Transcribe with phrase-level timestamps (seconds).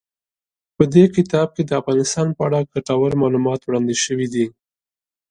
[0.75, 4.45] په دې کتاب کې د افغانستان په اړه ګټور معلومات وړاندې شوي دي.